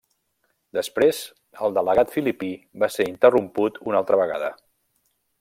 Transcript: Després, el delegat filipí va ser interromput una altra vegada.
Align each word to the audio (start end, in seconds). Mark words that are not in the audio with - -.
Després, 0.77 1.19
el 1.67 1.75
delegat 1.75 2.15
filipí 2.15 2.49
va 2.85 2.91
ser 2.95 3.07
interromput 3.13 3.79
una 3.93 4.01
altra 4.01 4.21
vegada. 4.25 4.51